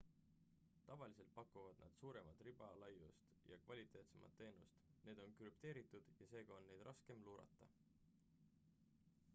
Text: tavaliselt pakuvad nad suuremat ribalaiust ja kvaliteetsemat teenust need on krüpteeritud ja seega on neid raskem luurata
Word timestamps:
tavaliselt 0.87 1.33
pakuvad 1.35 1.75
nad 1.81 1.89
suuremat 1.99 2.39
ribalaiust 2.47 3.19
ja 3.51 3.57
kvaliteetsemat 3.67 4.35
teenust 4.39 4.81
need 5.09 5.21
on 5.27 5.37
krüpteeritud 5.41 6.09
ja 6.23 6.29
seega 6.33 6.57
on 6.61 6.67
neid 6.71 6.83
raskem 6.91 7.23
luurata 7.29 7.71